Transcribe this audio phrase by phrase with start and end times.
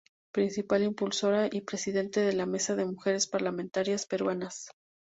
[0.33, 4.71] Principal impulsora y presidente de la Mesa de Mujeres Parlamentarias Peruanas.